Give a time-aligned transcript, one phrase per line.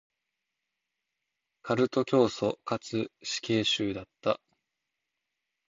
[1.61, 4.39] カルト教祖かつ死刑囚だった。